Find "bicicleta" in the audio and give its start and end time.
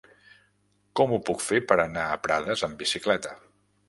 2.81-3.35